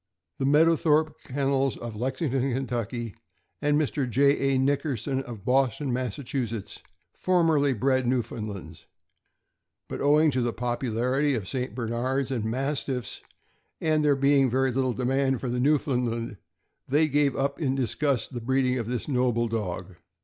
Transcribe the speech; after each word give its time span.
The 0.39 0.47
Mead 0.47 0.65
owthorpe 0.67 1.13
Kennels, 1.25 1.77
of 1.77 1.95
Lexington, 1.95 2.65
Ky., 2.65 3.13
and 3.61 3.79
Mr. 3.79 4.09
J. 4.09 4.55
A. 4.55 4.57
Nick 4.57 4.81
erson, 4.81 5.21
of 5.21 5.45
Boston, 5.45 5.93
Mass., 5.93 6.19
formerly 7.13 7.73
bred 7.73 8.07
Newfoundlands, 8.07 8.87
but 9.87 10.01
owing 10.01 10.31
to 10.31 10.41
the 10.41 10.53
popularity 10.53 11.35
of 11.35 11.47
St. 11.47 11.75
Bernards 11.75 12.31
and 12.31 12.45
Mastiffs, 12.45 13.21
and 13.79 14.03
there 14.03 14.15
being 14.15 14.49
very 14.49 14.71
little 14.71 14.93
demand 14.93 15.39
for 15.39 15.49
the 15.49 15.59
Newfoundland, 15.59 16.37
they 16.87 17.07
gave 17.07 17.35
up 17.35 17.61
in 17.61 17.75
disgust 17.75 18.33
the 18.33 18.41
breeding 18.41 18.79
of 18.79 18.87
this 18.87 19.07
noble 19.07 19.47
dog. 19.47 19.97